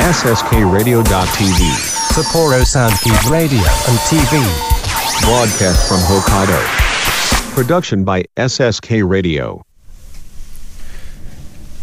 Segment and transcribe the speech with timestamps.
[0.00, 1.60] SSKRadio.tv.
[2.14, 4.40] Sapporo Soundkeep Radio and TV.
[5.20, 6.56] Broadcast from Hokkaido.
[7.54, 9.60] Production by SSK Radio.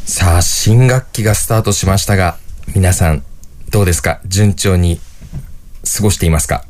[0.05, 2.39] さあ、新学期がスタートしましたが、
[2.73, 3.23] 皆さん、
[3.69, 4.99] どうですか順調に
[5.95, 6.65] 過ごしていますか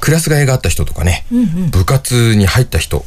[0.00, 1.24] クラス替えがあった人とかね、
[1.70, 3.04] 部活に入った人、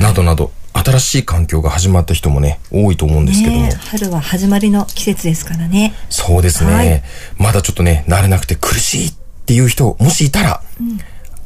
[0.00, 0.52] などなど、
[0.84, 3.70] 新しい環境が始まった人もね、多いと思うんですけども。
[3.90, 5.94] 春は始まりの季節ですからね。
[6.10, 7.02] そうですね、はい
[7.36, 9.14] まだちょっとね、慣れなくて苦しいっ
[9.46, 10.62] ていう人、もしいたら、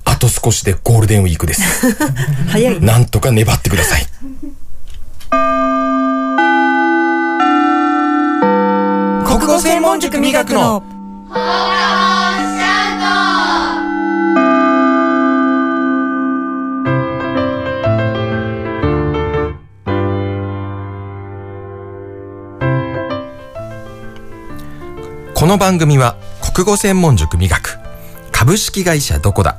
[0.04, 1.62] あと少しでゴールデンウィークです。
[2.48, 2.80] 早い。
[2.80, 4.06] なんとか粘ってください。
[9.24, 10.82] 国語専門塾磨くの
[25.42, 26.14] この番組は
[26.54, 27.80] 国語専門塾磨く
[28.30, 29.58] 株式会社どこだ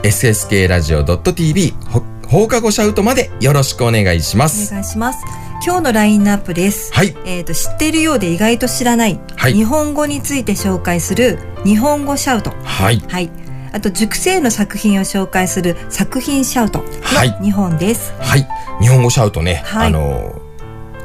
[0.04, 4.70] sskradio.tv、ほ放課後シャウトまでよろしくお願いしまおす。
[4.72, 5.24] 願いします。
[5.66, 6.94] 今日のラインナップです。
[6.94, 7.16] はい。
[7.24, 12.52] えっ、と、知っているようで意外と知らない、はい日本語について紹介する日本語シャウト。
[12.62, 13.02] はい。
[13.08, 13.30] はい。
[13.72, 18.12] あと、塾生の作品を紹介する作品シャウトのはい2本です。
[18.20, 18.46] はい。
[18.80, 20.37] 日本語シャウトね、はいあのー、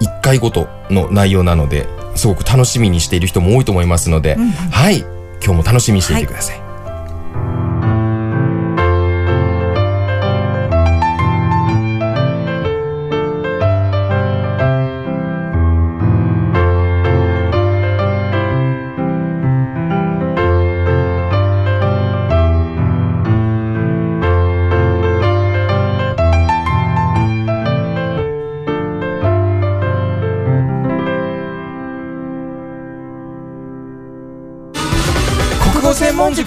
[0.01, 4.37] 1回ごとの内容なので、すごく楽しみにしている人も多いと思いますので、
[4.71, 4.99] はい。
[5.43, 6.57] 今日も楽しみにしていてください。
[6.57, 6.62] 国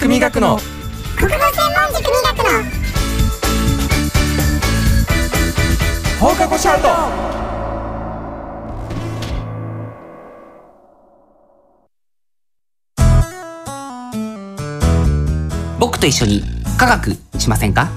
[0.07, 0.57] 塾磨くの
[1.17, 1.41] 国語専
[1.75, 2.45] 門塾磨くの。
[6.17, 6.87] 放課後シャウト。
[15.77, 16.41] 僕と一緒に
[16.77, 17.89] 科学しませんか？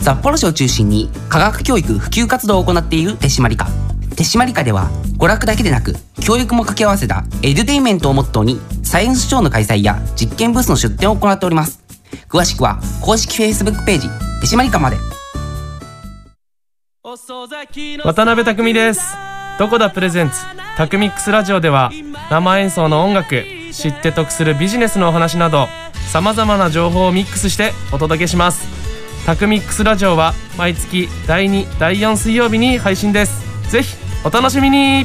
[0.00, 3.66] 札幌市を中心に科学教育普及活動を行っている手締まり課。
[4.14, 4.88] 手締まり課では
[5.18, 11.84] 娯楽だけでなく教育も掛け合わせたエデュテインメントをモットーにサイエンスショーの開催や実験ブースの出展を行っております。
[12.26, 14.08] 詳しくは公式 Facebook ページ
[14.40, 14.96] 手締まり課まで。
[18.02, 19.02] 渡辺匠です。
[19.58, 20.36] どこだプレゼンツ。
[20.78, 21.90] タクミックスラジオでは
[22.30, 25.66] 生演奏の音楽知って得するビジネスのお話など
[26.10, 28.66] さまざまな情報をミックスしてお届けします。
[29.26, 33.70] タクミックスラジオは毎月第2第4水曜日に配信です。
[33.70, 33.94] ぜひ
[34.24, 35.04] お楽しみに。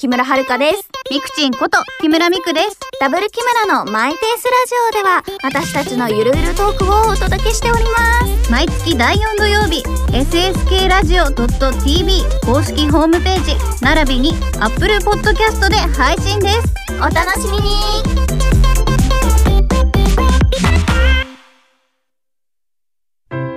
[0.00, 0.88] 木村遥です。
[1.10, 2.78] ミクチンこと木村ミクです。
[3.00, 8.50] ダブル木村のマイペースラジオでは私たちのゆるゆるトークをお届けしております。
[8.50, 9.82] 毎月第4土曜日、
[10.12, 16.74] SSK ラジオ .tv 公式ホームページ、並びに Apple Podcast で配信です。
[16.96, 17.74] お楽しみに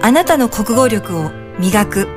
[0.02, 2.17] あなたの国語力を磨く。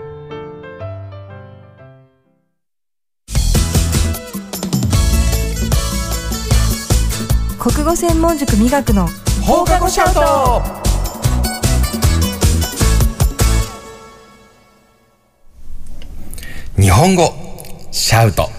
[7.91, 9.07] 語専門塾磨くの。
[9.45, 10.61] 放課後シャウト。
[16.81, 17.33] 日本語
[17.91, 18.49] シャウト。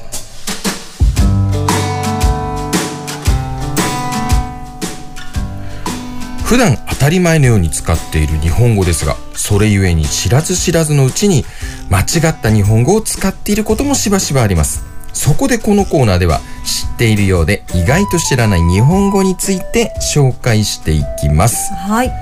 [6.44, 11.46] 普段当たり前のように使っている日本語ですがそれゆえに知らず知らずのうちに
[11.88, 14.91] 間違った日本語を使っていることもしばしばあります。
[15.12, 21.73] そこでこのコーナーでは知っているようで意外と知らない日本語について紹介していきます。
[21.75, 22.12] はい。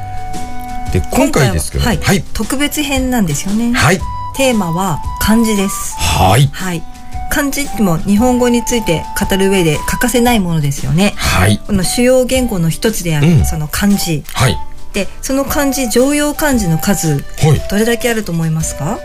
[0.93, 2.23] で今回ですけどはい、はい。
[2.35, 3.73] 特別編なんですよね。
[3.73, 4.01] はい。
[4.37, 5.95] テーマは漢字です。
[5.97, 6.49] はい。
[6.53, 6.83] はい。
[7.31, 11.15] 漢字っても日本語について語る上で欠かせないものですよね。
[11.17, 11.59] はい。
[11.59, 13.45] この主要言語の一つである、うん。
[13.45, 14.25] その漢字。
[14.35, 14.59] はい。
[14.93, 17.69] でその漢字常用漢字の数はい。
[17.71, 18.99] どれだけあると思いますか？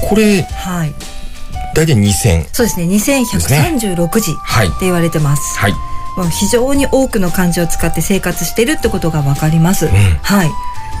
[0.00, 0.94] これはい
[1.74, 2.86] 大体2000そうですね。
[2.86, 4.70] 2136字ってはい。
[4.80, 5.72] 言われてます、はい。
[6.16, 10.50] もう非常に多くの漢字を使って生活しているってことがわかります、はい。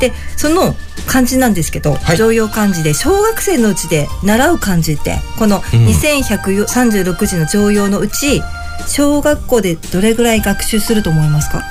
[0.00, 0.74] でその
[1.06, 2.16] 漢字なんですけど、はい。
[2.16, 5.86] 常用漢字で小学生のうちで習う漢字ってこのうん。
[5.86, 8.42] 2136字の常用のうち
[8.86, 11.62] 小学校でどれぐらい学習すると思いますか？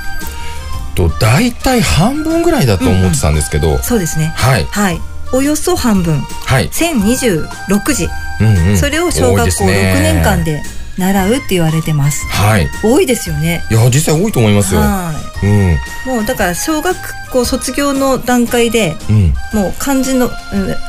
[0.95, 4.33] と大体半分ぐらいだと思ってたんですけど、そうですね。
[4.35, 4.65] はい。
[4.65, 4.99] はい。
[5.31, 6.19] およそ半分。
[6.21, 10.13] はい、1026字、うんうん、それを小学校6多いですね。
[10.13, 10.61] 年間で
[10.99, 12.25] 習うって言われてます。
[12.27, 12.69] はい。
[12.83, 13.63] 多いですよね。
[13.71, 14.81] いや実際多いと思いますよ。
[14.81, 15.71] はうん。
[15.71, 16.95] いもうだから小学
[17.31, 19.33] 校卒業の段階でうん。
[19.53, 20.31] もう漢字の、うん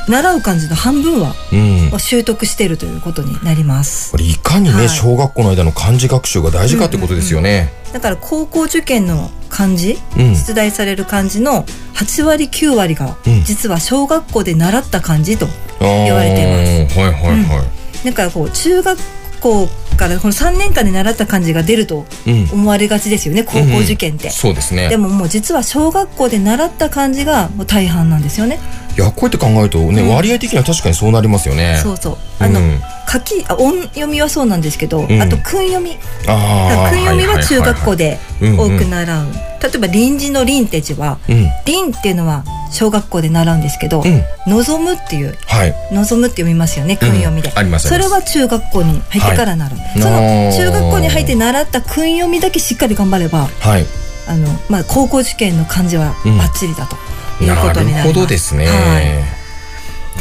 [0.07, 1.55] 習う漢字の半分はう
[1.95, 1.99] ん。
[1.99, 4.11] 習得しているということになります。
[4.11, 4.89] これいかにね、はい。
[4.89, 10.35] 小学校の間の漢字学習が大事かってことですよね、だから高校受験の漢字、うん。
[10.35, 11.65] 出題される漢字の
[11.95, 13.43] 8割9割がうん。
[13.43, 15.47] 実は小学校で習った漢字と
[15.79, 16.99] 言言われています。
[16.99, 17.63] はいはいは
[18.03, 18.99] い、だからこう中学
[19.41, 19.67] 校
[19.97, 22.49] からこの3年間で習った漢字が出るとうん。
[22.53, 24.87] 思われがちですよね高校受験って、そうですね。
[24.89, 28.59] でももう実は小学校で習った漢字がもう大半なんですよね。
[28.97, 30.09] いやこうやって考えるとね、うん。
[30.09, 31.79] 割合的には確かにそうなりますよね。
[31.81, 32.17] そうそう。
[32.39, 32.79] あの、うん
[33.11, 35.21] 書きあ音読みはそうなんですけど、ん。
[35.21, 35.97] あと訓読み。
[36.25, 39.25] 訓読みは中学校で多く習う、
[39.61, 41.47] 例えば臨時の臨って字はうん。
[41.65, 44.23] 臨っていうのは小学校で習うんですけど、うん。
[44.47, 45.75] 望むっていうはい。
[45.91, 47.87] 望むって読みますよね訓読みで、うんあります。
[47.87, 50.01] あそれは中学校に入ってから習う、い。
[50.01, 50.17] その
[50.51, 53.85] 中学校に入って習った訓読みだけしっかり頑張ればはい。
[54.27, 56.37] あの、まあ、高校受験の漢字はうん。
[56.37, 56.95] バッチリだと
[57.43, 58.67] いうなことになります、るほどですね。
[58.67, 59.40] はい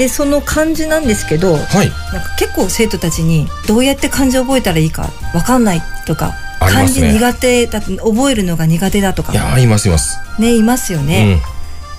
[0.00, 1.90] でその漢字なんですけどはい。
[2.14, 9.32] なんか結構生徒たちにどうやって漢字を覚えたらいいかわかんないとか、漢字苦手だ覚えるのが苦手だとか。
[9.32, 11.42] いやーいますいます、ねいますよね、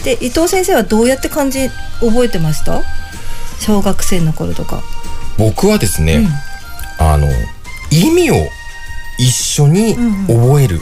[0.04, 1.70] で伊藤先生はどうやって漢字
[2.00, 2.82] 覚えてました？
[3.60, 4.82] 小学生の頃とか、
[5.38, 6.26] うん、僕はですね、
[7.00, 7.06] うん。
[7.06, 7.28] あの
[7.92, 8.36] 意味を
[9.20, 9.94] 一緒に
[10.26, 10.80] 覚える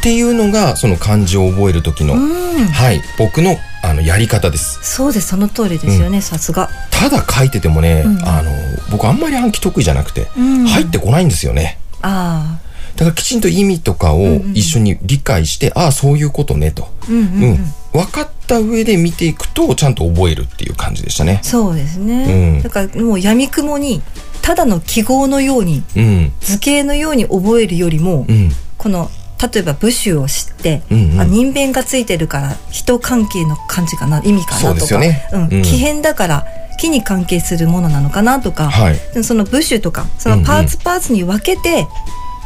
[0.00, 2.66] っていうのがその漢字を覚える時の、うん。
[2.66, 4.78] はい僕のあのやり方です。
[4.82, 5.28] そうです。
[5.28, 8.26] その通りですよね、さすが、ただ書いててもね、うん。
[8.26, 8.50] あの
[8.90, 10.66] 僕あんまり暗記得意じゃなくて、うん。
[10.66, 11.78] 入ってこないんですよね。
[12.00, 12.58] あ
[12.96, 17.72] だからきちんと意味とかをんうん一緒に理解して、ああそういうことねと、あうんうんうん、うん。
[17.92, 21.40] 分かった上で見ていくとちゃんと覚えるっていう感じでしたね。
[21.42, 22.62] そうですね、うん。
[22.62, 24.02] だからもう闇雲に
[24.42, 26.32] ただの記号のようにうん。
[26.40, 28.50] 図形のように覚えるよりも、うん。
[28.78, 29.10] この
[29.42, 31.20] 例えば部首を知って、うんうん。
[31.20, 34.98] あ人弁がついてるから人関係の漢字かな意味かなとか。
[34.98, 35.28] ね。
[35.32, 35.42] うん。
[35.42, 35.62] うん。
[35.62, 36.46] 木変だから
[36.78, 38.94] 木に関係するものなのかなとか、はい。
[39.14, 41.86] でその部首とかそのパーツパーツに分けて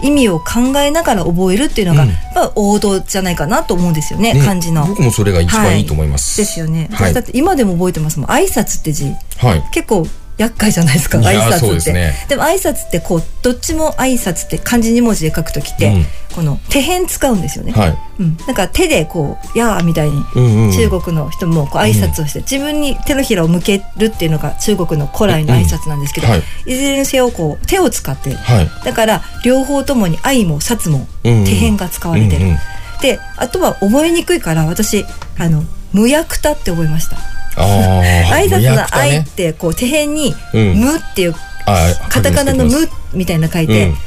[0.01, 2.09] 意味を考えながら覚えるっていうのが、うん。
[2.09, 4.45] やっぱ王道じゃないかなと思うんですよねね。
[4.45, 4.87] 漢字の。
[4.87, 7.13] 僕もそれが一番いいと思います、ですよね、はい。
[7.13, 8.31] 私だって今でも覚えてますもん。
[8.31, 9.13] 挨拶って字。
[9.39, 9.63] はい。
[9.73, 10.07] 結構
[10.39, 11.75] 厄介じゃないですか挨拶って。
[11.75, 12.15] ですね。
[12.31, 16.05] も挨拶ってこうどっちも挨拶って漢字2文字で書くときって、うん。
[16.35, 17.99] この手辺使うんですよね、はい。
[18.21, 20.73] うん、だから手でこう「やー」みたいにうんうんうん。
[20.73, 26.43] 中国の人もこう挨拶をして、自分に手のひらを向けるっていうのが中国の古来の挨拶なんですけど、うんはい。
[26.67, 28.71] いずれにせよこう手を使ってはい。
[28.85, 31.45] だから両方ともに「愛」も「殺」もうんうん。
[31.45, 32.59] 手辺が使われてる、うんうん
[33.01, 35.05] であとは覚えにくいから私
[35.39, 37.17] あの「無役た」って覚えました。
[37.17, 37.38] ああ
[38.33, 39.27] 挨拶の「愛」ね。
[39.29, 40.75] ってこう手辺に「うん。
[40.75, 41.35] 無」っていう
[41.67, 43.99] あカタカナの「書き無」みたいな書いて、うん。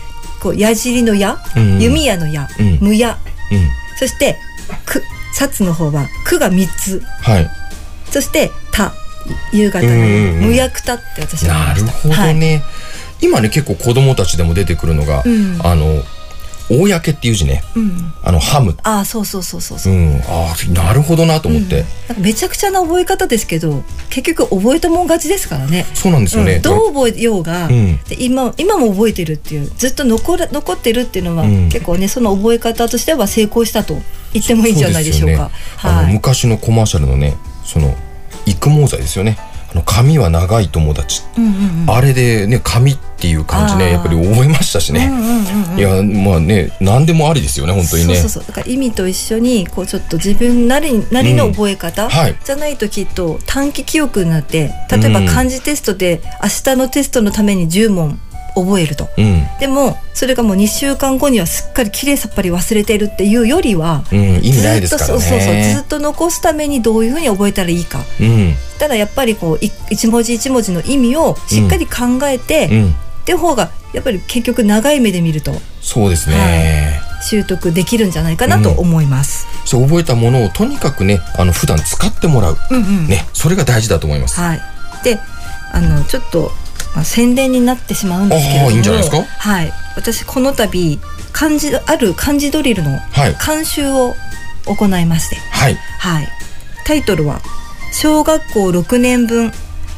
[0.42, 1.80] こう矢尻の「矢」うんうん。
[1.82, 2.78] 弓矢の「矢」うん。
[2.82, 3.18] 無矢。
[3.52, 3.70] うん。
[3.98, 4.38] そして
[4.86, 5.04] 「く」
[5.36, 7.02] 札の方は「く」が3つ。
[7.22, 7.50] はい。
[8.10, 8.94] そして「た」
[9.54, 10.46] 夕方のうんうんうん。
[10.48, 12.10] 無役たって私はなるました。
[12.10, 12.64] ほどね、
[13.22, 15.60] 今ね結構子供たちでも出てくるのが、うん。
[15.64, 16.04] あの
[16.80, 17.64] 公っていう字ね。
[17.76, 18.14] うん。
[18.24, 18.78] あのハム。
[18.84, 20.22] ああそうそうそうそうそう、うん。
[20.28, 22.18] ああなるほどなと思って、なん。
[22.18, 25.86] かめちゃくちゃな覚え方ですけど結局覚えたもん勝ちですからね。
[25.94, 26.62] そうなんですよね、うん。
[26.62, 27.70] どう覚えようが、
[28.18, 31.70] 今今も覚えてるっていうずっと残る残ってるっていうのは、うん。
[31.70, 33.98] 結構ねその覚え方としては成功したと
[34.34, 35.46] 言ってもいいんじゃないでしょうか。
[35.46, 35.52] ね。
[35.84, 36.14] あのはい。
[36.14, 37.36] 昔のコマーシャルのね
[37.66, 37.96] その
[38.46, 39.38] 育毛剤ですよね
[39.72, 41.52] あの髪は長い友達、うんうん
[41.84, 41.90] うん。
[41.90, 45.80] あれでね髪っていう感じねやっぱり覚えましたしね、うんうんうんうん。
[45.80, 48.16] いやまあね何でもありですよね本当にね。
[48.16, 48.48] そうそうそう。
[48.48, 52.36] だから意味と一緒にこうちょっと自分なりなりの覚え方、はい。
[52.44, 55.26] じゃないときっと短期記憶になって例えばうん。
[55.28, 58.20] 漢字テストで明日のテストのために10問
[58.56, 59.10] 覚えると。
[59.18, 59.48] うん。
[59.60, 65.20] でもそれがもう2週間後にはすっかりきれいさっぱり忘れてるっていうよりは、うん、意味ないですからね。
[65.20, 68.04] ずっとそうそうずっと残すためにどういうふうに覚えたらいいか。
[68.20, 68.56] うん。
[68.80, 72.96] ただやっぱりこうい一文字一文字の意味をしっかり考えて、うん。
[73.22, 79.48] って方がやっぱり結局長い目で見るとそうですね、習得できるんじゃないかなと思います。
[79.66, 83.08] そう覚えたものをとにかくねあの普段使ってもらう、うんうん。
[83.08, 84.62] ねそれが大事だと思います、はい、
[85.04, 85.20] で
[85.74, 86.52] あのちょっと、
[86.96, 88.72] まあ、宣伝になってしまうんですけれども。
[88.72, 89.24] いいんじゃないですか？
[89.24, 91.00] はい、私この度
[91.32, 93.36] 漢字ある漢字ドリルのはい。
[93.46, 94.14] 監修を
[94.66, 95.78] 行いまして、はい。
[96.00, 96.28] はい、
[96.86, 97.42] タイトルは
[97.94, 99.52] 「小学校6年分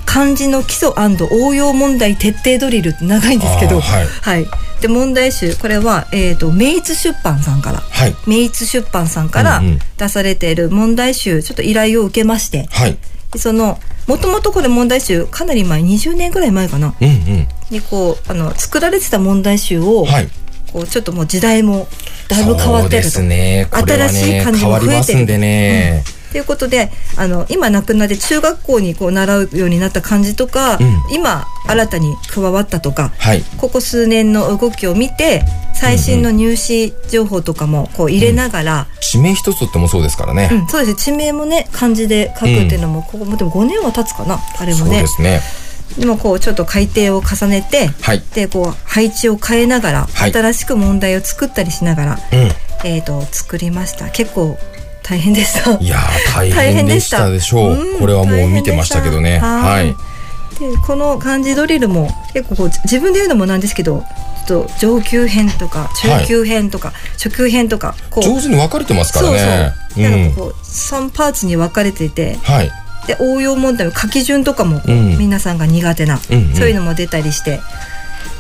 [0.06, 0.90] 漢字の基礎
[1.32, 4.08] 応用問題徹底ドリル」って長いんですけど、はい。
[4.22, 4.48] はい、
[4.80, 7.80] で問題集これは、えー、と明津出版さんから。
[7.80, 8.16] はい。
[8.28, 9.62] 明津出版さんから
[9.98, 12.68] 出されている問題集ちょっと依頼を受けまして。
[12.72, 12.98] はい。
[13.32, 16.96] でそのもともとこれ問題集かなり前20年ぐらい前かな。
[17.00, 17.48] うんうん。
[17.70, 20.30] にこうあの作られてた問題集を、はい。
[20.72, 21.88] こうちょっともう時代も
[22.28, 23.22] だいぶ変わってると。
[23.22, 23.68] ね。
[23.70, 25.20] これは新しいね漢字変わりも増えてる。
[25.20, 26.04] んでね、
[26.34, 31.14] ということであの今亡くなって中学校にこう習うようになった漢字とか、うん。
[31.14, 33.44] 今新たに加わったとかはい。
[33.58, 35.44] ここ数年の動きを見て
[35.76, 40.92] 最新の入試情報とかもこう入れながら、地名一つとってもそうですからね、うんそうです。
[40.94, 45.40] ね地名もね漢字で書くっていうのも、ここもでも5年は経つかなあれもそうねですね。
[46.00, 48.24] でもこうちょっと改訂を重ねて、はい。
[48.34, 50.34] でこう配置を変えながら、はい。
[50.34, 52.20] 新しく問題を作ったりしながら、うん。
[52.86, 54.10] えー、と作りました。
[54.10, 54.58] 結構
[55.04, 59.40] 大変でしたいやー大大変でしたたでしょう、うんこれはもう見てましたけどね。
[59.40, 59.92] ははい。
[59.92, 59.96] い
[60.60, 64.04] でこの漢字ドリルも結構こう自分で言うのもなんですけど
[64.48, 69.74] ちょっと上級編とか中級編とか、初級編とかこう上手に分かれてますからね。
[69.96, 70.22] そうそう、うん。
[70.22, 72.72] なんかこう3パーツに分かれていてはい。
[73.08, 75.18] で応用問題の書き順とかもこう、うん。
[75.18, 76.56] 皆さんが苦手な、うんうん。
[76.56, 77.62] そういうのも出たりしてで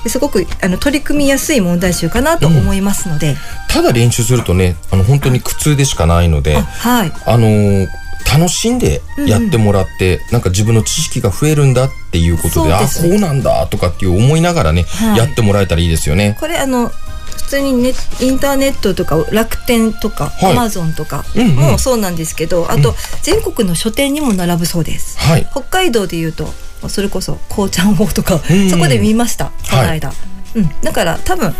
[0.09, 3.35] すごくあの取り組みやすい問題集かなと思いますので、
[3.69, 7.11] ただ練習するとねあの本当に苦痛でしかないのであはい。
[7.25, 7.87] あのー
[8.25, 13.09] 楽しんでやってもらって、なんか自分の知識が増えるんだっていうことであそうです。
[13.09, 15.17] こうなんだとかっていう思いながらね、はい。
[15.17, 16.37] やってもらえたらいいですよね。
[16.39, 20.51] これあの普通にねインターネットとか楽天とかはい。
[20.53, 21.55] アマゾンとかうんうん。
[21.55, 25.19] もそうなんですけど、あと全国の書店にも並ぶそうです。
[25.19, 25.47] はい。
[25.51, 26.47] 北海道でいうと
[26.89, 28.69] それこそこうちゃん王とか、うん。
[28.69, 30.13] そこで見ましたこのはい間、
[30.55, 31.53] うん、だから多分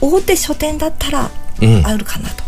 [0.00, 1.30] 大手書店だったら
[1.62, 1.86] うん。
[1.86, 2.42] あるかなと、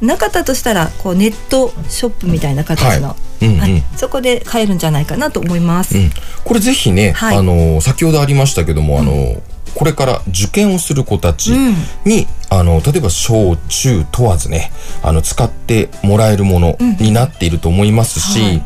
[0.00, 3.46] なかったとしたらこうネットショップみたいな形の、はい。
[3.46, 3.60] うんうん。
[3.60, 3.82] はい。
[3.96, 5.96] そこで買えるんじゃないかなと思います。
[5.96, 6.10] うん、
[6.44, 7.36] これぜひね、はい。
[7.36, 9.40] あの先ほどありましたけども、あの
[9.74, 11.74] これから受験をする子たちうん。
[12.04, 18.62] に、あの例えば小中問わずねあの使ってもらえるものになっていると思いますし、はい。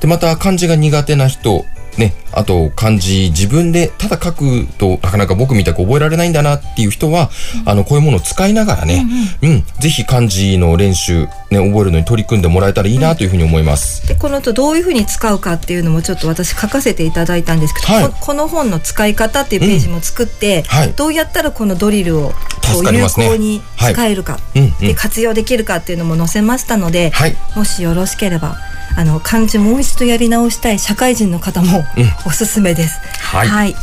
[0.00, 1.66] でまた漢字が苦手な人
[1.98, 7.30] ね、あと漢字自分でただ書くとなかなか僕みたく覚えられないんだなっていう人は、
[7.64, 9.06] あのこういうものを使いながらね、
[9.42, 14.06] うんぜひ漢字の練習、ね、覚えるのに取り組んでもらえたらいいなというふうに思います。
[14.06, 18.04] でこの後どういうふうに使うかっていうのもちょっと私書かせていただいたんですけど、はい。
[18.08, 20.92] ここの本の使い方っていうページも作って、はい。
[20.92, 22.34] どうやったらこのドリルをこ
[22.82, 24.70] 助う有効に使えるか、うんうん。
[24.78, 27.36] で活用できるかっていうのも載せましたので、はい。
[27.54, 28.56] もしよろしければ
[28.96, 31.84] あの漢字もう一度やり直したい社会人の方もうん
[32.24, 33.00] おすすめです。
[33.20, 33.74] はい。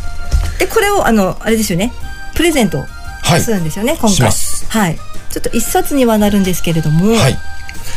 [0.60, 1.92] でこれをあのあれですよね。
[2.36, 2.86] プレゼント
[3.24, 3.42] はい。
[3.42, 4.66] するんですよね、今し回ます。
[4.70, 4.98] はい。
[5.30, 7.38] ちょっと一冊にはなるんですけれども、はい。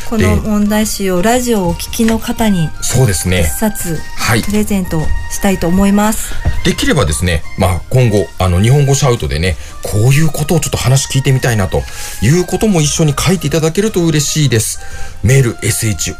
[0.09, 3.45] この問題集をラジオをお聞きの方に一そうですね。
[3.45, 4.43] 冊はい。
[4.43, 5.01] プレゼント
[5.31, 6.33] したいと思います。
[6.65, 11.83] できればですね、まあ今後、あの日本語シャウトでね、こういうことをちょっと話聞いてみたいなと
[12.23, 14.81] いうことも一緒に書いていただけると嬉しいです。
[15.23, 16.17] メール、shout、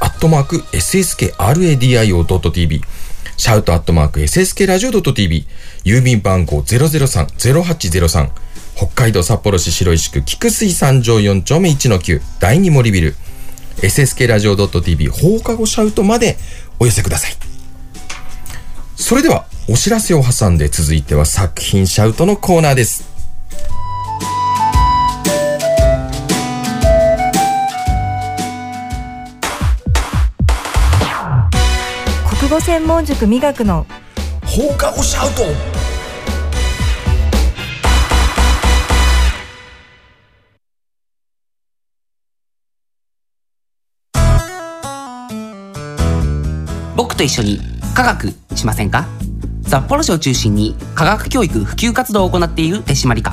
[0.00, 2.82] アットマーク、sskradio.tv、
[3.40, 5.46] シャウトアットマーク、SSK ラジオ .tv、
[5.84, 8.28] 郵便番号003-0803、
[8.76, 13.14] 北海道札幌市白石区菊水三条4丁目1-9第2森ビル
[13.78, 16.36] SSK ラジオ .tv 放課後シャウトまで
[16.78, 17.32] お寄せください。
[18.96, 23.19] それではお知らせを挟んで続いては作品シャウトのコーナーです。
[32.70, 33.84] 専門塾美学の。
[34.46, 35.42] 放課後シャウト。
[46.94, 47.58] 僕と一緒に
[47.92, 49.08] 科学しませんか？
[49.66, 53.32] 札幌市を中心に科学教育普及活動を行っている手締まり課。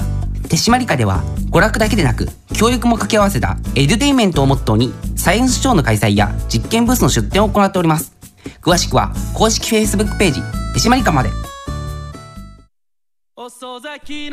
[0.49, 8.16] 手締まり課では娯楽だけでなく教育も掛け合わせたエデュテインメントをモットーにサイエンスショーの開催や実験ブースの出展を行っております
[8.61, 10.41] 詳しくは公式 Facebook ページ
[10.73, 11.29] 手締まり課まで。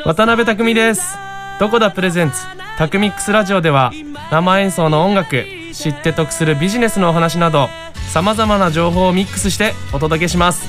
[0.03, 1.15] 渡辺匠です。
[1.59, 2.37] どこだプレゼンツ。
[2.77, 3.91] タクミックスラジオでは
[4.31, 7.69] 生演奏の音楽知って得するビジネスのお話など
[8.11, 10.67] さまざまな情報をミックスしてお届けします。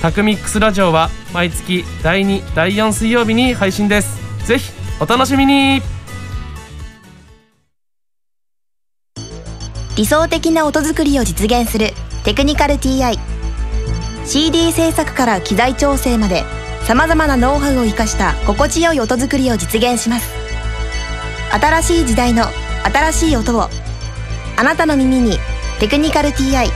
[0.00, 4.46] タクミックスラジオは毎月第2第4水曜日に配信です。
[4.46, 5.82] ぜひお楽しみに。
[9.96, 11.88] 理想的な音作りを実現する
[12.24, 13.18] テクニカル TI
[14.26, 16.44] CD 制作から機材調整まで
[16.82, 20.30] さまざまなノウハウを生かした心地よい音作りを実現します。
[21.52, 22.44] 新しい時代の
[22.84, 23.68] 新しい音を
[24.56, 25.38] あなたの耳に
[25.80, 26.70] 「テクニカル TI」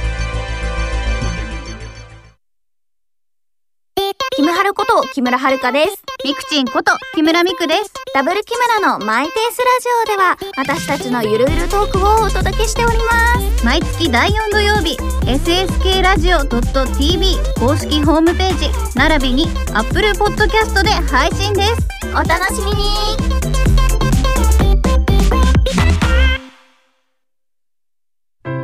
[5.14, 6.02] 木村遥です。
[6.24, 7.92] ミクチンこと木村ミクです。
[8.12, 13.64] ダブル木村のマイペースラジオでは私たちのゆるゆるトークをお届けしております。
[13.64, 21.88] 毎月第4土曜日、SSK ラジオ .tv 公式ホームページ、並びに Apple Podcast で配信です。
[22.10, 22.82] お楽しみに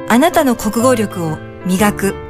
[0.08, 2.29] あなたの国語力を磨く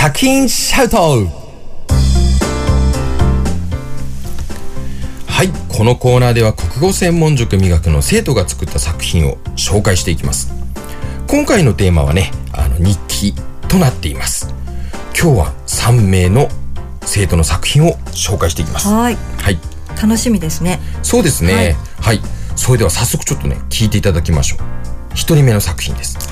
[0.00, 1.26] 作品シャウト
[5.26, 10.52] はい、このコーナーでは国語専門塾美学の生徒が作った作品を紹介していきます。
[11.26, 13.34] 今回のテーマはね、あの日記
[13.66, 14.54] となっています。
[15.20, 16.46] 今日は3名の
[17.02, 18.86] 生徒の作品を紹介していきます。
[18.86, 19.58] はいはい、
[20.00, 21.74] 楽しみですねそうですね。
[22.00, 22.20] はい、
[22.54, 24.60] それでは早速ちょっとね、聞いていただきましょう。
[25.14, 26.27] 一人目の作品です。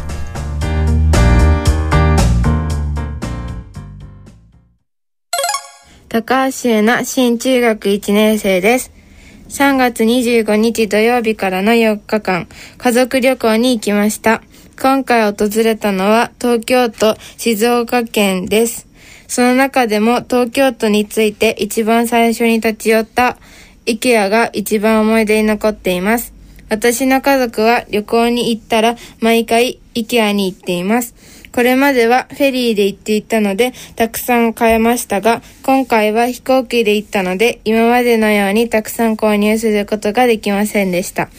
[6.17, 8.91] 高橋優奈新中学1年生です。
[9.51, 12.49] 3月25日土曜日からの4日間、
[12.79, 14.41] 家族旅行に行きました。
[14.81, 18.89] 今回訪れたのは東京都静岡県です。
[19.29, 23.37] その中でも東京都について一番最初に立ち寄った
[23.85, 26.33] IKEA が一番思い出に残っています。
[26.71, 31.15] 私の家族は旅行に行ったら毎回 IKEA に行っています。
[31.57, 41.31] これまではフェリーで行っていたのでたくさん買えましたが、今回は飛行機で行ったので今までのようにたくさん購入することができませんでした。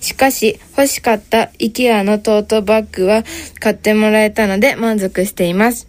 [0.00, 3.22] しかし欲しかった IKEA のトートバッグは
[3.60, 5.86] 買ってもらえたので満足しています。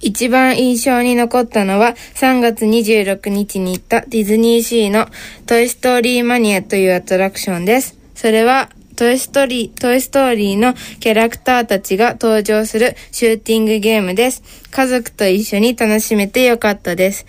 [0.00, 5.08] 一番印象に残ったのは3月26日に行ったディズニーシーの
[5.46, 7.98] トイストーリーマニアというアトラクションです。
[8.14, 8.70] それは
[9.00, 14.42] トイストーリー、トイストーリーのキャラクターたちが登場するシューティングゲームです。
[14.70, 17.24] 家族と一緒に楽しめてよかったです。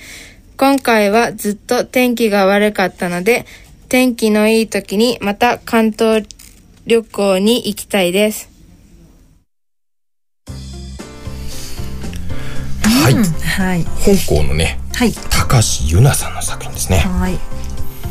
[0.57, 3.45] 今回はずっと天気が悪かったので、
[3.87, 6.27] 天気のいい時にまた関東
[6.87, 8.49] 旅行に行きたいです。
[12.83, 16.97] はい、はい香港のね、はい高橋優奈さんの作品ですね。
[16.97, 17.39] はい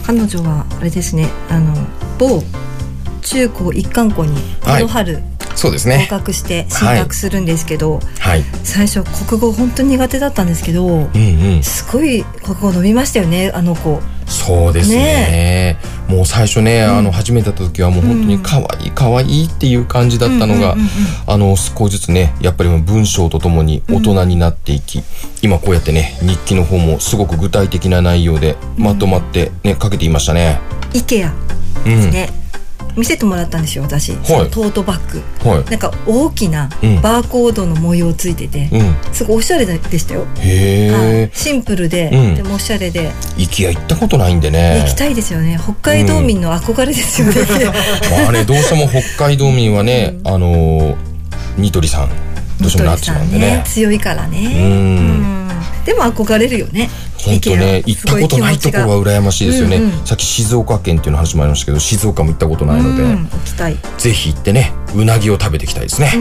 [0.07, 1.75] 彼女はあれですねあの
[2.19, 2.43] 某
[3.21, 6.07] 中高一貫校にこはいの春合そうですね。
[6.09, 8.45] 格して進学するんですけど、はい。
[8.65, 11.63] 最初国語本当に苦手だったんですけど、うんうん。
[11.63, 14.01] すごい国語伸びましたよねあの子。
[14.27, 15.77] そうですね。
[16.09, 20.89] もう最初ね、あの始めた時はもう本当に可愛い可愛いっていう感じだったのが、うんうんうんうん。
[21.27, 25.03] あの少しずつねやっぱり文章とともに大人になっていき、
[25.43, 30.59] 今こうやってね日記の方もすごく具体的な内容でまとまってね、書けていましたね。
[30.93, 31.33] IKEA
[31.87, 32.11] うん。
[32.11, 32.31] ね、
[32.97, 35.13] 見せてもらったんですよ私、そのトートバッ
[35.45, 35.65] グ、はい。
[35.71, 37.01] なんか大きなうん。
[37.01, 39.13] バーコードの模様ついてて、うん。
[39.13, 41.03] すごいおしゃれでしたよ、へはい。
[41.03, 42.35] えシンプルで、うん。
[42.35, 44.81] でもおしゃれで、IKEA 行ったことないんでね。
[44.85, 45.59] 行きたいですよね。
[45.63, 47.35] 北海道民の憧れですよね、
[48.23, 51.11] まあねどうしても北海道民はね、あのー
[51.57, 52.09] ニトリさん
[52.61, 55.35] どうしてもなってしまうんでね強いからね、うん。
[55.35, 55.40] うん
[55.91, 56.89] でも憧れるよね。
[57.19, 60.07] 本当ね行ったことないところは羨ましいですよね、うんうん。
[60.07, 63.77] さっき静岡県っていうの話もありましたけど静岡も行ったことないので、うん行きたい。
[63.99, 66.13] ぜひ行ってねうなぎを食べていきたいですね、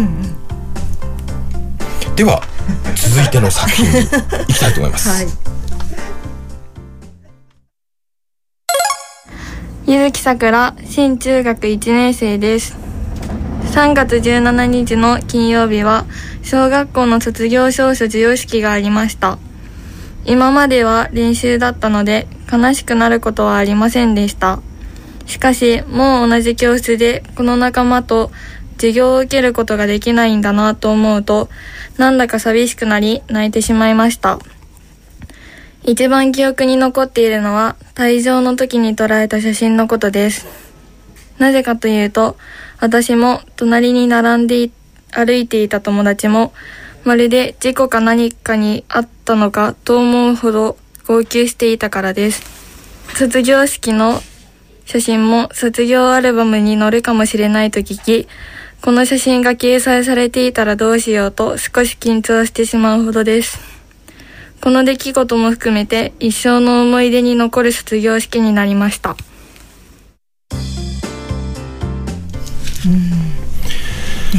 [2.16, 2.42] では
[2.96, 4.02] 続いての作品に行
[4.48, 5.28] きたいと思います、はい。
[9.86, 12.76] ゆずきさくら新中学1年生です。
[13.72, 16.06] 3月17日の金曜日は
[16.42, 19.38] 小学校の卒業証書授与式がありました
[20.26, 24.62] 今までは練習だったので悲しくなることはありませんでした
[25.26, 28.32] しかしもう同じ教室でこの仲間と
[28.78, 31.50] 授業を受けることができないんだなと思うと
[31.98, 34.40] なんだか寂しくなり泣いてしまいました
[35.84, 40.46] 一番記憶に残っているのは退場の時に撮られた写真のことです。
[41.40, 42.38] なぜかというと、
[42.80, 44.70] 私も隣に並んで
[45.12, 46.54] 歩いていた友達も、
[47.04, 52.44] まるで事故か何かにあったのかと思うほど号泣していたからです。
[53.16, 54.22] 卒業式の
[54.86, 58.28] 写真も卒業アルバムに載るかもしれないと聞き、
[58.82, 63.60] この写真が掲載されていたらどうしようと少し緊張してしまうほどです。
[64.62, 69.16] この出来事も含めて一生の思い出に残る卒業式になりました。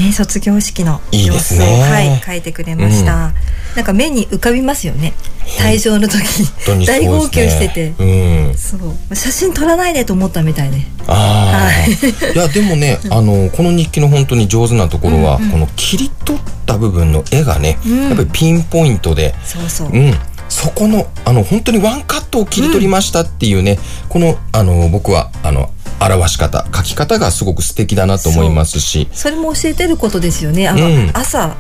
[0.01, 3.33] ね、卒業式のいい様子を、ですねはい、書いてくれました、
[3.77, 5.13] なんか目に浮かびますよね。
[5.59, 6.19] 退場の時
[6.79, 6.87] ね。
[6.87, 7.95] 大号泣してて。
[7.99, 8.55] うん。
[8.55, 8.77] そ
[9.11, 9.17] う。
[9.17, 18.03] 写真撮らないでと思ったみたいねああ、い、やでもね、 あのこの日記の本当に上手なところは、この切り取った部分の絵がね、うん。
[18.09, 20.15] やっぱりピンポイントで、そうそう、うん、
[20.51, 30.69] そこのあの本当にワンカットを切り取りましたっていうね、このあの僕はあの表し方書き方がすごく素敵だなと思いますし、それも教えてることですよね。
[30.69, 31.11] あの、うん。
[31.15, 31.57] 朝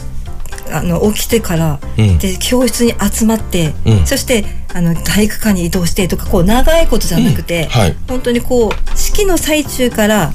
[0.72, 2.18] あの起きてから、うん。
[2.18, 4.06] で教室に集まって、うん。
[4.06, 7.96] そしてあの体育館に移動してとかこう長いことじゃなくて、はい。
[8.08, 10.32] 本当にこう式の最中から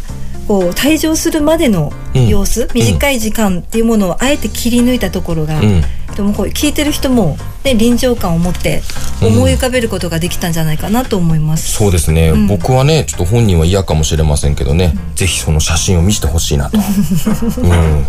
[0.47, 2.27] こう退場するまでのうん。
[2.29, 5.83] 様子、短い時間っていうものをあえて切り抜いたところが、うん
[6.15, 8.81] でもこう聞いてる人も、ね、臨場感を持って
[9.21, 11.73] 思い浮かべることができたんじゃないかなと思います。
[11.73, 12.47] そうですね、うん。
[12.47, 16.77] 僕はねちょっと本人は嫌かもしれませんけどね、ぜひその写真を見せてほしいなと、
[17.61, 18.05] うん、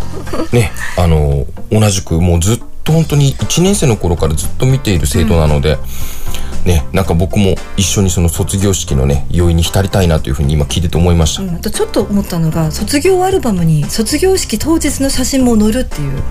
[0.53, 5.77] ねあの同じくもうずっと本当に1年生の頃からずっと見ている生徒なので、
[6.65, 11.49] ねなんか僕も一緒にその卒業式のね余韻に浸りたいなというふうに今聞いてて思いました、うん。
[11.55, 16.21] あとちょっと思ったのが卒業アルバムに卒業式当日の写真も載るっていう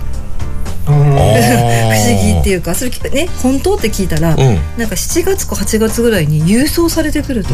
[0.87, 4.55] 不思議っていうかそれね本当って聞いたら、うん。
[4.77, 7.49] なんか7月か8月ぐらいに郵送されてくると、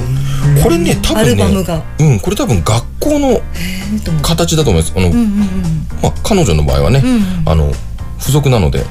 [0.64, 3.42] これね多アル分ねバムが、うんこれ多分学校の
[4.22, 4.94] 形だと思います。
[4.96, 5.32] あの、うんうんうん。
[6.02, 7.72] まあ、彼女の場合はね、うんあの
[8.20, 8.86] 付属なので、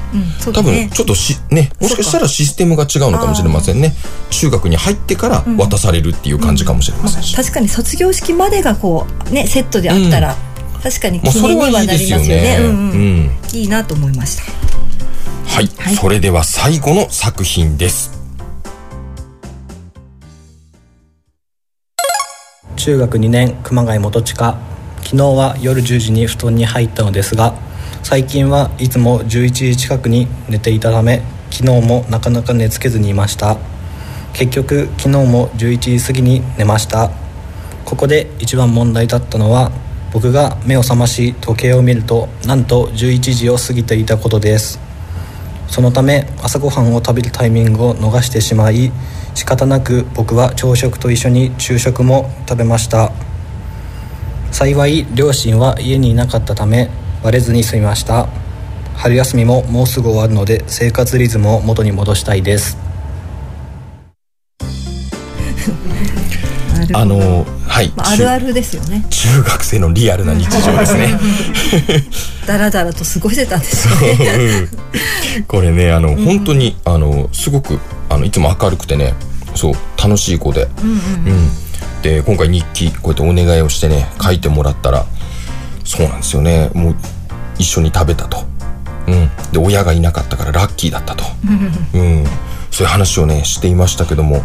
[0.45, 3.93] うん多分ちょっとしねもしかしたらシステムが違うのかもしれませんね。
[4.29, 10.35] 中学に入ってから渡されるっていう感じかもしれませんし、確かに卒業式までがこうねセットであったら、
[10.83, 12.43] 確かに記念にははいいですよなりますよね。
[12.43, 12.57] ね。
[12.57, 12.65] うん。
[12.65, 13.25] ううん。
[13.27, 14.43] んいいなと思いました。
[15.47, 18.11] はい、それでは最後の作品です。
[22.75, 24.57] 中学2年熊谷元親。
[25.03, 27.53] 昨日は夜10時に布団に入ったのですが
[28.03, 33.57] 最近はいつも11時近くに寝ていたため昨日もなかなか寝つけずにいました。
[34.33, 37.09] 結局昨日も11時過ぎに寝ました。
[37.85, 39.71] ここで一番問題だったのは
[40.13, 44.79] 僕が目を覚まし時計を見るとなんと11時を過ぎていたことです。
[45.67, 48.91] そのため朝ごはんを食べるタイミングを逃してしまい
[49.33, 53.11] 仕方なく僕は朝食と一緒に昼食も食べました。
[54.51, 56.91] 幸い両親は家にいなかったため
[57.23, 58.29] バレずに済みました。
[58.95, 62.92] 春休みももうすぐ終わるので生活リズムを元に戻したいです。
[66.93, 69.05] あのはい、まあ、あるあるですよね。
[69.09, 71.19] 中学生のリアルな日常ですね。
[72.45, 74.69] だらだらと過ごしてたんですよね
[75.37, 75.41] う。
[75.41, 75.43] ん。
[75.45, 77.79] これねあの、本当にあのすごく
[78.09, 79.13] あのいつも明るくてね
[79.55, 80.97] そう楽しい子で、うんうん。
[80.97, 81.49] うん。
[82.03, 85.05] で今回日記こうやってお願いをしてね書いてもらったら
[85.85, 86.69] そうなんですよね。
[86.73, 86.95] もう
[87.57, 88.45] 一緒に食べたと、
[89.07, 91.23] うん、で親がいなかったからラッキーだったと、
[91.93, 92.25] うん、
[92.73, 94.41] そういう話をねしていましたけども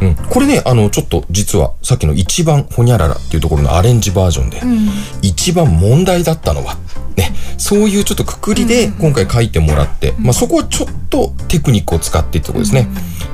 [0.00, 4.88] うん、これね、あの、ちょっと実はさっきの一番ほにゃららっていうところのアレンジバージョンで、うん
[5.22, 6.76] 一番問題だったのは、
[7.16, 12.88] ね、そういうちょっとくくりで今回書いてもらって、まあそこはちょっとテクニックを使ってってところですね。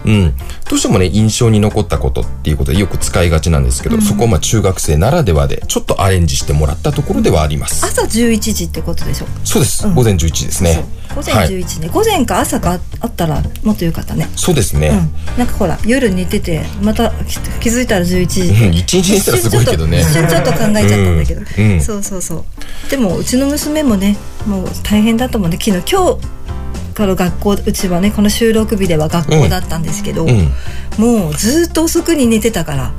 [0.07, 0.35] うん。
[0.69, 7.85] どうしてもね、印象に残ったことっていうことでよく使いがちなんですけど、そこをまあ中学生ならではでちょっとアレンジしてもらったところではあります。
[7.85, 9.87] 朝11時ってことでしょそうです。
[9.87, 10.85] うん午前11時ですね。
[11.15, 14.29] 午前はい11時ね、午前か朝かあったらもっとよかったね。
[14.37, 14.89] そうですね。
[14.89, 14.93] う
[15.35, 18.41] ん、なんかほら夜寝ててまた気気づいたら11時。
[18.43, 20.01] うん一日寝たらすごいけどね。
[20.01, 21.71] 一瞬ちょっと考えちゃったんだけど、うん。
[21.73, 21.81] うん。
[21.81, 22.91] そうそうそう。
[22.91, 30.51] でもうちの娘もねもう大変だと思うんで昨日今日から学校うちはねこの収録日では学校だったんですけど、うん。
[30.99, 32.93] もうずっと遅くに寝てたから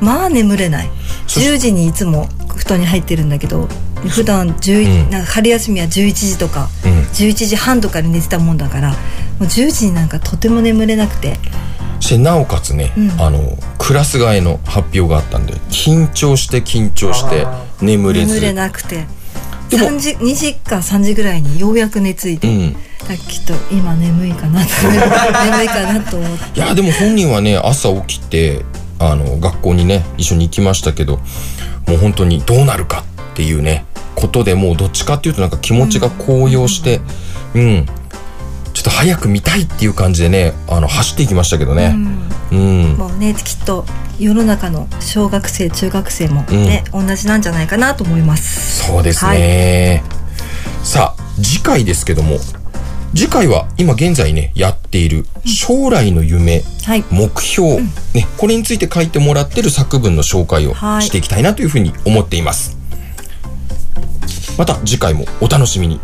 [0.00, 0.90] まあ眠れない。
[1.28, 3.68] 10時にいつも布団に入ってるんだけど
[4.08, 5.10] 普段11、うん。
[5.10, 6.92] なんか春休みは11時とか、うん。
[7.12, 8.96] 11時半とかに寝てたもんだからも
[9.40, 11.38] う10時になんかとても眠れなくて。
[12.00, 13.10] そしてなおかつね、うん。
[13.20, 17.46] あのクラス替えの発表があったんで緊張して緊張して
[17.80, 18.34] 眠れず。
[18.34, 19.06] 眠れなくて。
[19.70, 19.88] でも。
[19.88, 22.76] 3時2時か3時ぐらいにようやく寝ついて、うん。
[23.28, 24.68] きっと今眠いかなと。
[24.88, 26.60] 眠いかなと思って。
[26.60, 28.64] いやでも本人はね朝起きて
[28.98, 31.18] あの学校にね一緒に行きましたけど
[31.86, 37.00] もう本当にどうなるかっていうねことでもうどっちかっていうとなんか気持ちが高揚して
[37.56, 37.86] うん、
[38.74, 41.94] ちょっと早く見たいっていう感じでねあの走っていきましたけどね。
[42.52, 43.84] うん、もうねきっと
[44.18, 48.86] 世の中の小学生中学生もね、同じなんじゃないかなと思います。
[48.86, 50.02] そうですね、
[50.84, 52.36] さあ次回ですけども
[53.16, 57.04] 次回は今現在ねやっている将来の夢、はい。
[57.10, 57.88] 目標、ね、
[58.36, 61.02] これについて書いてもらってる作文の紹介をはい。
[61.02, 62.76] していきたいなというふうに思っています、
[64.58, 65.98] また次回もお楽しみに。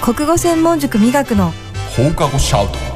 [0.00, 1.52] 国語専門塾美学の。
[1.96, 2.95] 放課後シャウト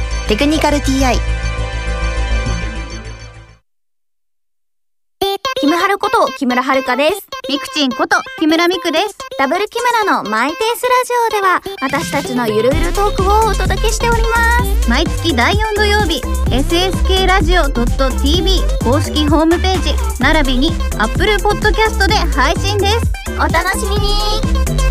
[0.31, 1.13] テクニカル TI
[5.59, 7.27] キムハルこと木村遥です。
[7.49, 9.17] ミクチンこと木村ミクです。
[9.37, 14.89] ダブル木村のマイペースラジオでは私たちのゆるゆるトークをお届けしております。
[14.89, 23.11] 毎月第4土曜日、SSK ラジオ .tv 公式ホームページ並びに Apple Podcast で配信です。
[23.35, 24.90] お楽しみに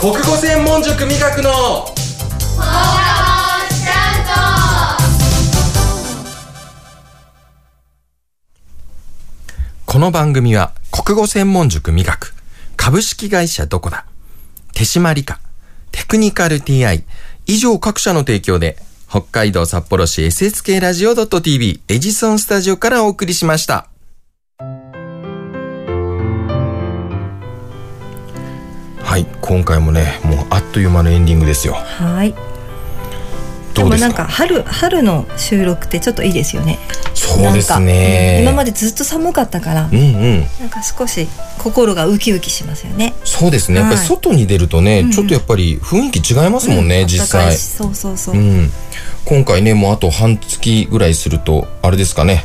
[0.00, 1.50] 国語専門塾美学の
[9.84, 12.32] この番組は国語専門塾美学
[12.78, 14.06] 株式会社どこだ
[14.72, 15.38] 手締まり課
[15.92, 17.04] テクニカル TI
[17.46, 23.90] 以上各社の提供で北海道札幌市 SSK ラジオ .tv エジソンスタジオからお送りしました。
[29.10, 31.74] はい、今回もね、もうあっという間のエンディングですよ。
[31.74, 32.32] はい。
[33.74, 34.08] どどうですか？
[34.08, 36.78] もなんか春春の収録ってちょっといいですよね。
[37.14, 38.38] そうですね。
[38.40, 40.40] 今までずっと寒かったから、うんうん。
[40.60, 41.26] なんか少し
[41.58, 43.14] 心がウキウキしますよね。
[43.24, 43.80] そうですね。
[43.80, 44.06] やっぱりはい。
[44.06, 47.52] 外に出るとね、うんちょっとやっぱり雰囲気違いますもんね、うん実際。
[47.56, 48.70] そうそうそう、うん、
[49.24, 52.44] 今回ねもうあと半月ぐらいするとあれですかね。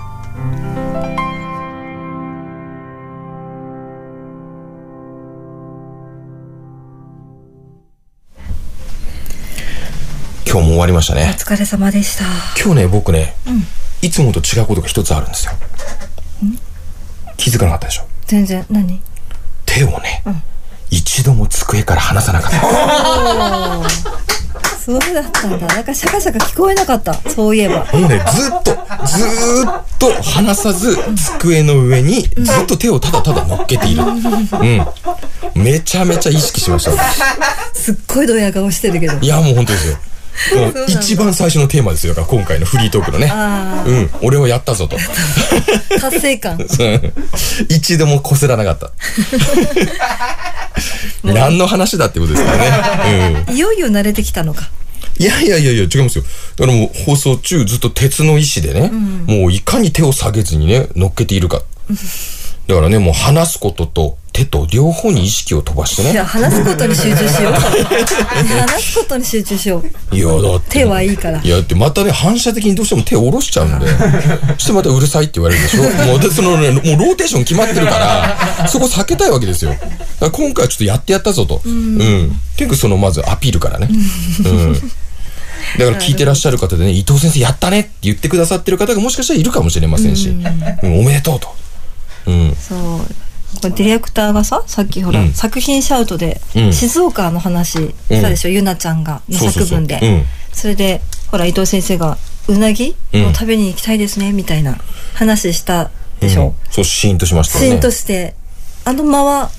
[10.51, 11.33] 今日も終わりましたおね。
[11.39, 12.25] 疲れ様でした。
[12.61, 13.63] 今日ね、僕ね、うん。
[14.01, 15.53] いつもと違うことが一つあるんですよ。
[17.37, 18.03] 気づかなかったでしょ？
[18.25, 18.65] 全然。
[18.69, 18.99] 何？
[19.65, 20.21] 手をね、
[20.89, 23.89] 一度も机から離さなかった。
[24.77, 25.67] そうだったんだ。
[25.67, 27.13] なんかシャカシャカ聞こえなかった。
[27.29, 27.85] そういえば。
[27.93, 28.73] もうね、ずっと、
[29.07, 30.97] ずーっと離さず、
[31.39, 34.03] 机の上にずっと手をただただ乗っけている。
[34.03, 35.63] うん。
[35.63, 36.91] めちゃめちゃ意識しました。
[37.73, 39.17] すっごいドヤ顔してるけど。
[39.17, 39.97] いや、もう本当ですよ。
[40.87, 42.15] 一番最初のテーマですよ。
[42.15, 43.29] 今回のフリートークのね。
[43.31, 44.09] あうん。
[44.21, 44.97] 俺はやったぞと。
[45.99, 47.13] 達成感うん
[47.69, 48.91] 一度もこすらなかった。
[51.23, 53.45] 何の話だってことですからね。
[53.47, 53.55] うん。
[53.55, 54.69] いよいよ慣れてきたのか
[55.17, 56.23] いやいやいやいや、違いますよ。
[56.55, 61.61] だからもう放送中ずっと鉄の意志でね、もういかに手を下げずにね、乗っけているか。
[62.67, 66.19] だからね、もう話すことと手と両方に意識を飛ばしていやね。
[66.21, 70.69] 話すことに集中しよう 話すことに集中しよういや、だって。
[70.69, 73.87] 手はいいからいや、だってまたね、反射的にどうしても手を下ろしちゃうんで、
[74.57, 79.71] そしてまたうるさいって言われるでしょもう、で、そのね、もうローテーション決まってるから、そこ避けたいわけですよ。
[79.71, 79.85] だか
[80.21, 81.61] ら今回はちょっとやってやったぞと。
[81.65, 82.27] うん。
[82.53, 83.89] っていうか、その、まずアピールからね。
[83.89, 84.73] うん。
[85.77, 91.60] だから聞いてらっしゃる方でね、伊藤先生やったねって言ってくださってる方がもしかしたらいるかもしれませんし、うん、おめでとうと。
[92.27, 92.55] うん。
[92.55, 92.79] そう。
[93.61, 95.33] これディレクターがささっきほら、うん。
[95.33, 96.73] 作品シャウトで、うん。
[96.73, 99.99] 静岡の話したでしょ、ゆなちゃんがの作文で。
[100.01, 100.25] うん。
[100.53, 103.25] それでほら伊藤先生がうなぎうん。
[103.27, 104.77] を食べに行きたいですねみたいな
[105.13, 106.53] 話したでしょ、うん。
[106.71, 107.69] そう、シーンとしましたよね。
[107.69, 108.35] シーンとして
[108.85, 109.51] あの間は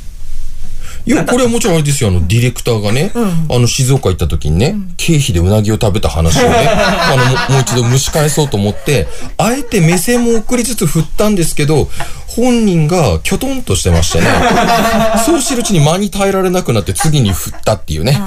[1.04, 11.88] いや、これはもちろんあれですよ、あの、ディレクターがね、あの、静岡行った時にね、経費でうなぎを食べた話をね、 あの、ももう一度蒸し返そうと思って、あえて目線も送りつつ振ったんですけど、
[12.34, 14.26] 本人がきょとんとしてましてね、
[15.26, 18.20] そうしてるうちに間に耐えられなくなって次に振ったっていうね、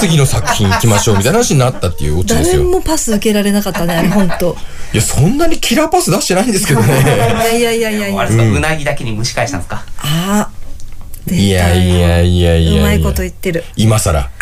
[0.00, 2.62] 次の作品行きましょうみたいな話になったっていうオチですよ。
[2.62, 4.56] 誰もパス受けられなかったねあれ本当
[4.92, 6.92] いや、そんなにキラーパス出してないんですけどいね。
[7.06, 9.82] や いやいやいやいやあれうなぎだけに蒸し返したんですか？
[9.98, 10.48] あ
[11.30, 12.82] いやいやいやいやいや。
[12.82, 14.28] うまいこと言ってる今更。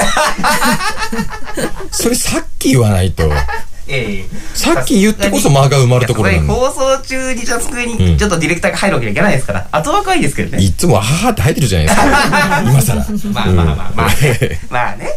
[1.91, 3.31] それさっき言わないと。
[3.89, 6.53] ええさっき言ってこそ間が埋まるところなんだ。
[6.55, 10.63] 放送中にじゃあ机うんにちょっとディレクターが入るわけにはいかないですから、後若いですけどね。
[10.63, 12.63] いつも母って入ってるじゃないですか。
[12.71, 13.33] 今更。
[13.33, 14.61] まあまあまあまあね。
[14.71, 15.11] まあね。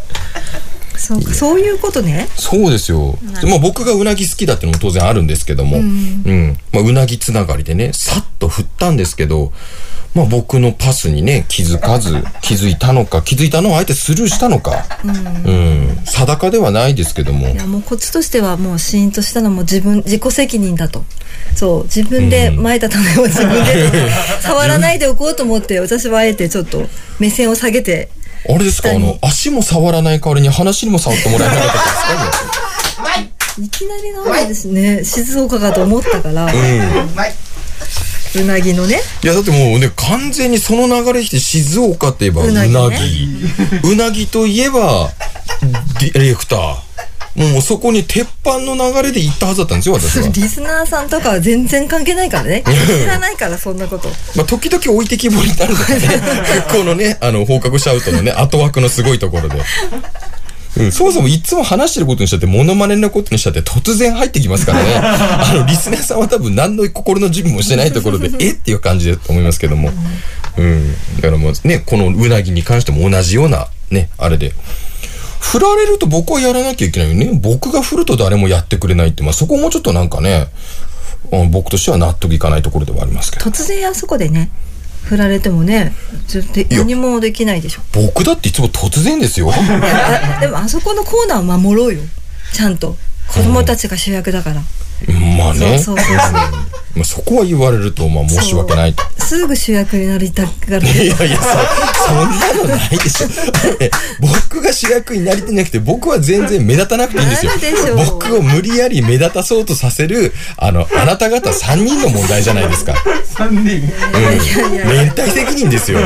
[0.95, 3.17] そうかそういうことねそうですよ。
[3.43, 6.57] まあ僕がうなぎ好きだっていうのも当然あるんですけども、ううんん。
[6.71, 9.51] まあうなぎつながりでね、さっと振ったんですけど、
[10.14, 14.86] まあ僕のパスにね、気づかず、気づいたのか、気づいたのをあえてスルーしたのか。
[15.03, 15.07] う
[15.51, 15.97] ん。
[16.05, 17.49] 定かではないですけども。
[17.49, 17.55] い。
[17.55, 21.03] やもうこっちとしてはもうシーンとしたのも自分自己責任だと。
[21.55, 21.84] そう。
[21.86, 23.89] 自分で巻いた種を 自分で
[24.41, 26.84] 触らないでおこうと思って私はあえてちょっと
[27.20, 28.09] 目線を下げて。
[28.47, 28.91] あれですか？
[28.91, 31.80] あの、足も触らない代わりに話にも触ってもらえなかったで
[32.34, 32.53] すか？
[33.61, 36.49] いきなりなんですね静岡かと思ったから、う
[38.41, 42.69] なぎのねいやだってもうね、完全にその流れできて静岡といえばうなぎ。
[42.69, 42.97] うなうぎ
[43.89, 45.09] ねなぎといえば、
[45.99, 46.93] ディレクター。
[47.36, 50.27] もうそこに鉄板の流れで行ったはずだったんですよ、私は。
[50.34, 55.99] リスナーさんとかは全然関係ないからね知らないからそんなことまあ、時々置いてきぼりになるのがね、
[56.71, 59.55] このね、あの、放課後シャウトのね、後枠のすごいところで。
[60.78, 64.95] うん、そもそもいつも話してることにしたって、モノマネのことにしたって突然入ってきますからね。
[64.97, 69.91] あの、リスナーさんは多分何の心の準備もしてないところで、 えっていう感じだと思いますけども。
[70.57, 70.95] うん。
[71.17, 74.53] だからもうね、このうなぎに関しても同じような、ね、あれで。
[75.39, 77.30] 振られると僕はやらなきゃいけないよね。
[77.34, 80.47] 僕が振ると誰もやってくれないって、まあそこもちょっとなんかね、
[81.32, 83.45] うん僕としては納得いかないところではありますけど。
[83.49, 84.49] 突然あそこでね
[85.03, 85.93] 振られてもね
[86.71, 87.81] 何もできないでしょ。
[87.93, 89.51] 僕だっていつも突然ですよ。
[89.53, 92.01] あでもあそこのコーナーを守ろうよ。
[92.53, 92.97] ちゃんと。
[93.27, 94.55] 子供たちが主役だから、
[95.37, 95.79] まあね。
[95.79, 96.17] そうそうそう
[96.95, 98.95] まあそこは言われると、まあ申し訳ない。
[99.17, 103.27] すぐ主役になりたがるいやいや、そ、そんなのないでしょ。
[103.79, 103.89] え
[104.19, 107.51] 僕が主役になりてなくて、僕は全然目立たなくていいんですよ。
[107.95, 112.93] 僕を無理やり目立たそうとさせる、あの、あなた方3人の問題じゃないですか。
[113.35, 114.89] 3人うん。
[114.89, 115.99] 連帯責任ですよ。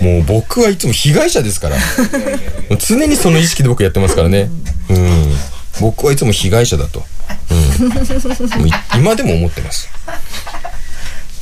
[0.00, 1.76] もう僕はいつも被害者ですから。
[1.76, 4.50] もう常にその意識で僕やってますからね。
[4.90, 5.13] うん。
[5.80, 7.02] 僕はいつも被害者だと。
[7.50, 8.98] うん。
[8.98, 9.88] 今でも思ってます。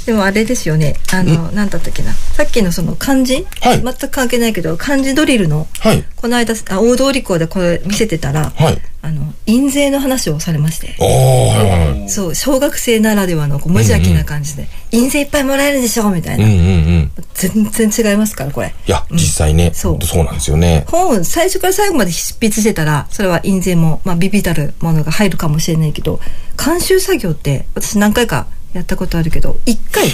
[0.07, 6.05] でもあれですよねあの何だったっけなさっきのその漢字、全く関係ないけど漢字ドリルのはい。
[6.17, 8.83] この間あ大通校でこれ見せてたらはい。
[9.05, 12.09] あの印税の話をされましてはいはいはい。
[12.09, 17.11] そう小学生ならではのこう無邪気な感じで、印税いっぱいもらえるでしょみたいな、うんうんうん。
[17.35, 20.85] 全然違いますからこれいや、実際ね、そうそうなんですよね。
[20.89, 26.21] 本を最初から最後まで執筆してたらそれは印税も、まあ、ビビたるものが入るかもしれないけど
[26.65, 30.07] 監修作業って私何回かやったことあるけど一回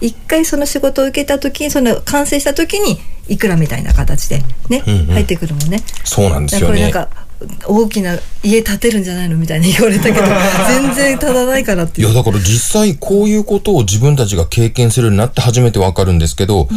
[0.00, 2.98] 一回その仕事を受けた時にその完成した時に
[3.28, 5.82] いくらみたいな形でね、うんうん入ってくるもんね。
[6.04, 6.74] そうなんですよね。
[6.74, 7.25] これなんか
[7.66, 10.22] 大きな家建てるんじゃないのみたいに言われたけど
[10.68, 16.68] 全然足らないからっていや、だから実際こういうことを自分たちが経験するようになって初めてわかるんですけど、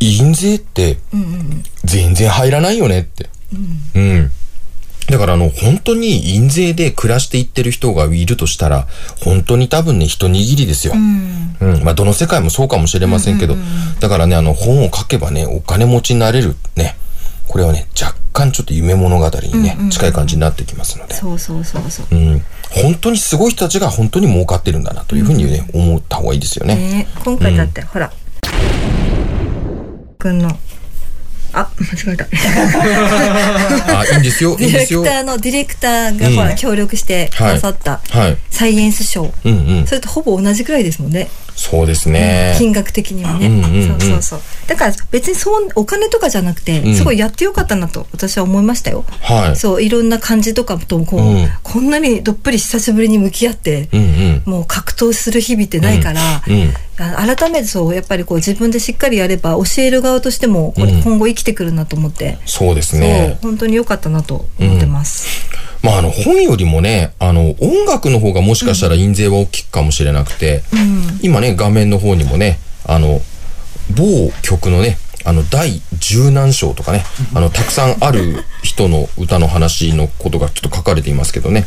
[0.00, 3.30] 印税ってうんうん全然入らないよねって。
[3.94, 4.30] うん。
[5.08, 8.88] だからあの、本当に印税で暮らしていってる人がいるとしたら、
[9.20, 10.94] 本当に多分ね、一握りですよ。
[10.94, 11.84] うんうん。
[11.84, 13.56] まあ、どの世界もそうかもしれませんけど、
[14.00, 16.56] だからね、あの、本を書けばね、お金持ちになれる。
[16.74, 16.96] ね。
[17.48, 21.14] これはね、若干ちょっと夢物語にね、うんうんうん近い感じになってきますので。
[21.14, 22.42] そうそうそうそううん。
[22.70, 26.74] 本当にすごい人たちが本当に儲かってるんだなというふうにね、思った方がいいですよね。
[26.74, 28.12] ね今回だって、ほら
[30.18, 30.50] くんの
[31.52, 32.26] あ間違えた
[34.00, 34.56] あ、いいんですよ。
[34.56, 38.36] ディレクターのディレクターがうんほら、協力してくださったはい。
[38.50, 39.94] サイエンス賞、うんうんそ。
[39.94, 42.54] れとほぼ同じくらいですもんねそうですね。
[42.58, 43.88] 金額的にはね、うんうんうん。
[43.88, 44.40] そうそうそう。
[44.66, 46.94] だから別にそうお金とかじゃなくて、うん。
[46.94, 49.56] すごいやってよかったなと私は思いましたよ、はい。
[49.56, 51.48] そういろんな感じとかとこう、うん。
[51.62, 54.42] こんなにどっぷり久しぶりに向き合って、うんうん。
[54.44, 56.42] もう格闘する日々ってないから、
[56.96, 63.38] 改めてそうやっぱりこう自分でしっかりやれば教える側としてもこれうん今後生きてくるなと思って、そうですね。
[63.42, 65.26] 本当に良かったなと思ってます、
[65.86, 73.20] まあ、あの、本よりもね、あの、音楽の方がもしかしたら印税は大きいかもしれなくて、うん今ね、画面の方にもね、あの、
[73.96, 81.66] 某曲のね、あの、第十何章とかね、あの、たくさんある人の歌の話のことがちょっと書かれていますけどね。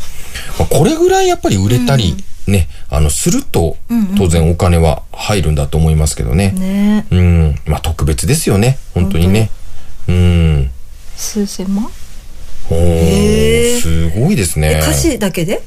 [0.60, 3.78] まあ、これぐらいやっぱり売れたり、ね、あの、すると
[4.18, 6.52] 当然お金は入るんだと思いますけどね。
[6.52, 7.56] ねうん。
[7.66, 8.80] まあ、特別ですよね。
[8.94, 9.50] 本当にね。
[10.10, 10.72] うん。
[11.16, 11.90] 数千万？
[12.70, 14.76] すごいですね。
[14.76, 15.62] え歌詞だけで？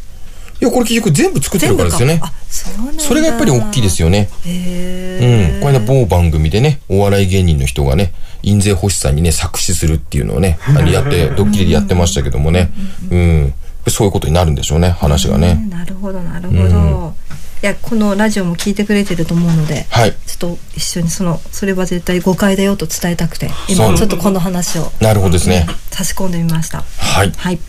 [0.60, 2.20] いや、これ結局全部作ってるからですよね。
[2.22, 4.28] あそそれがやっぱり大きいですよね。
[4.46, 5.60] へうん。
[5.60, 8.12] これね、某番組でね、お笑い芸人の人がね、
[8.44, 10.60] 印税欲しさにね、作詞するっていうのをね、
[10.92, 12.70] やって、ドッキリでやってましたけどもね。
[13.10, 13.54] うん。
[13.90, 15.66] そういうことになるんでしょうね、話がね。
[15.70, 17.14] なるほどなるほど、うん
[17.62, 20.16] いやこのラジオも聞いてくれてると思うのではい。
[20.26, 25.68] ちょっと一緒にそのそれは絶対誤解だよと伝えたくて今ちょっとこの話をなるほどですね。
[25.92, 27.30] 差し込んでみましたはい。
[27.30, 27.60] はい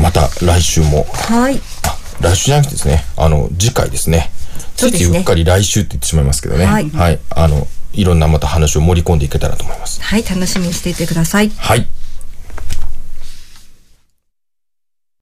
[0.00, 4.30] また来週も、はいあ、来週じゃなくてですね、あの、次回ですね。
[4.76, 6.66] ついついうっかり来週って言ってしまいますけどね。
[6.66, 6.90] はい
[7.30, 10.02] あの、いろんなまた話を盛り込んでいけたらと思います。
[10.02, 11.86] はい楽しみにしていてくださいはい。